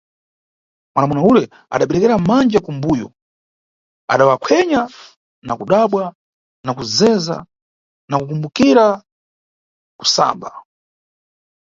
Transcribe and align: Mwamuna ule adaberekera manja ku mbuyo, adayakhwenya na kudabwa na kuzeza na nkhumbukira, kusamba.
Mwamuna 0.93 1.21
ule 1.29 1.43
adaberekera 1.73 2.15
manja 2.27 2.59
ku 2.65 2.71
mbuyo, 2.77 3.07
adayakhwenya 4.13 4.81
na 5.47 5.53
kudabwa 5.59 6.03
na 6.65 6.71
kuzeza 6.77 7.37
na 8.09 8.15
nkhumbukira, 8.19 8.85
kusamba. 9.99 10.49